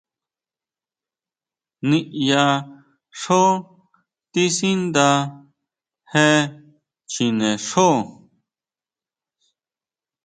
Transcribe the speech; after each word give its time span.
¿Niyá 1.89 2.43
xjo 3.19 3.41
tisanda 4.31 5.09
je 6.11 6.25
chjine 7.11 7.49
xjo? 7.67 7.89